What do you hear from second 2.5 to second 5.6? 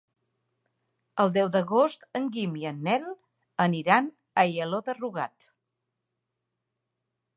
i en Nel aniran a Aielo de Rugat.